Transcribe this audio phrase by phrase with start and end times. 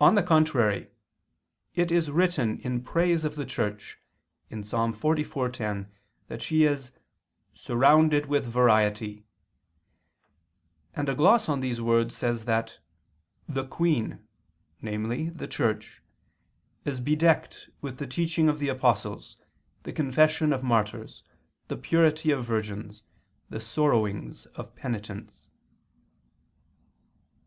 [0.00, 0.88] On the contrary,
[1.74, 3.98] It is written in praise of the Church
[4.48, 4.72] (Ps.
[4.72, 5.90] 44:10)
[6.28, 6.92] that she is
[7.52, 9.26] "surrounded with variety":
[10.96, 12.78] and a gloss on these words says that
[13.46, 14.26] "the Queen,"
[14.80, 16.00] namely the Church,
[16.86, 19.36] "is bedecked with the teaching of the apostles,
[19.82, 21.22] the confession of martyrs,
[21.68, 23.02] the purity of virgins,
[23.50, 25.50] the sorrowings of penitents."